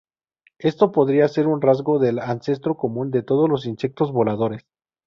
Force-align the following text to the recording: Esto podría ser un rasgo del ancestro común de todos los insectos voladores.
Esto 0.57 0.91
podría 0.91 1.27
ser 1.27 1.45
un 1.45 1.61
rasgo 1.61 1.99
del 1.99 2.17
ancestro 2.17 2.75
común 2.75 3.11
de 3.11 3.21
todos 3.21 3.47
los 3.47 3.67
insectos 3.67 4.11
voladores. 4.11 4.65